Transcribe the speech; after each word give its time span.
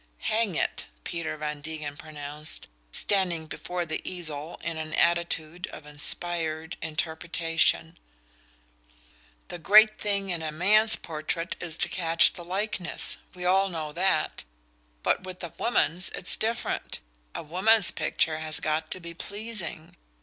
"Hang 0.31 0.55
it," 0.55 0.87
Peter 1.03 1.37
Van 1.37 1.61
Degen 1.61 1.95
pronounced, 1.95 2.67
standing 2.91 3.45
before 3.45 3.85
the 3.85 4.01
easel 4.03 4.59
in 4.63 4.79
an 4.79 4.95
attitude 4.95 5.67
of 5.67 5.85
inspired 5.85 6.75
interpretation, 6.81 7.99
"the 9.49 9.59
great 9.59 9.99
thing 10.01 10.31
in 10.31 10.41
a 10.41 10.51
man's 10.51 10.95
portrait 10.95 11.55
is 11.59 11.77
to 11.77 11.87
catch 11.87 12.33
the 12.33 12.43
likeness 12.43 13.17
we 13.35 13.45
all 13.45 13.69
know 13.69 13.91
that; 13.91 14.43
but 15.03 15.21
with 15.21 15.43
a 15.43 15.53
woman's 15.59 16.09
it's 16.15 16.35
different 16.35 16.99
a 17.35 17.43
woman's 17.43 17.91
picture 17.91 18.39
has 18.39 18.59
got 18.59 18.89
to 18.89 18.99
be 18.99 19.13
pleasing. 19.13 19.95